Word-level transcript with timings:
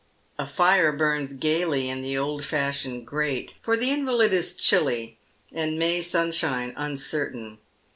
A 0.39 0.47
fire 0.47 0.91
bums 0.91 1.31
gaily 1.33 1.87
in 1.87 2.01
the 2.01 2.17
old 2.17 2.43
fashioned 2.43 3.05
grate; 3.05 3.53
for 3.61 3.77
the 3.77 3.91
invalid 3.91 4.33
is 4.33 4.55
chilly, 4.55 5.19
and 5.51 5.77
May 5.77 6.01
sunshine 6.01 6.73
uncertain. 6.75 7.59